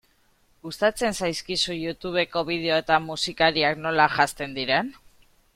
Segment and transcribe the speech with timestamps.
[0.67, 4.95] Gustatzen zaizkizu Youtubeko bideoetan musikariak nola janzten diren?